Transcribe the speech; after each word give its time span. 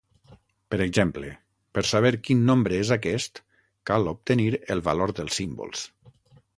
Per 0.73 0.79
exemple, 0.85 1.29
per 1.77 1.83
saber 1.91 2.11
quin 2.29 2.41
nombre 2.49 2.81
és 2.87 2.93
aquest 2.97 3.43
cal 3.91 4.13
obtenir 4.17 4.51
el 4.77 4.87
valor 4.93 5.19
dels 5.23 5.43
símbols. 5.43 5.91